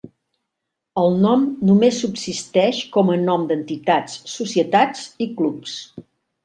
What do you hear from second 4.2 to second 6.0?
societats i clubs.